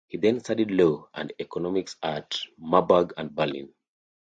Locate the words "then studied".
0.17-0.71